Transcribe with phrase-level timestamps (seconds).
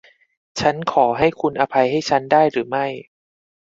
[0.59, 2.85] ฉันขอให้คุณให้อภัยฉันได้หรือไม่